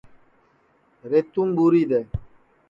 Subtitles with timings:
[1.09, 2.01] ریتُوم ٻوری دؔے